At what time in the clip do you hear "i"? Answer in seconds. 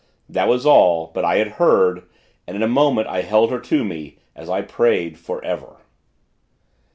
1.23-1.35, 3.07-3.21, 4.49-4.63